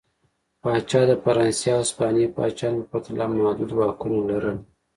[0.61, 4.57] پاچا د فرانسې او هسپانیې پاچاهانو په پرتله محدود واکونه لرل.